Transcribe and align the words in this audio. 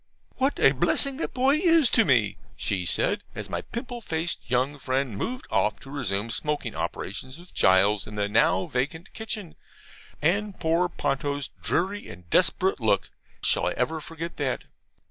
"What 0.37 0.59
a 0.59 0.71
blessing 0.71 1.17
that 1.17 1.35
boy 1.35 1.57
is 1.57 1.91
to 1.91 2.03
me!" 2.03 2.33
said 2.57 2.57
she, 2.57 3.19
as 3.39 3.51
my 3.51 3.61
pimple 3.61 4.01
faced 4.01 4.41
young 4.47 4.79
friend 4.79 5.15
moved 5.15 5.45
off 5.51 5.79
to 5.81 5.91
resume 5.91 6.31
smoking 6.31 6.73
operations 6.75 7.37
with 7.37 7.53
Gules 7.53 8.07
in 8.07 8.15
the 8.15 8.27
now 8.27 8.65
vacant 8.65 9.13
kitchen; 9.13 9.53
and 10.19 10.59
poor 10.59 10.89
Ponto's 10.89 11.49
dreary 11.61 12.09
and 12.09 12.27
desperate 12.31 12.79
look, 12.79 13.11
shall 13.43 13.67
I 13.67 13.73
ever 13.73 14.01
forget 14.01 14.37
that? 14.37 14.63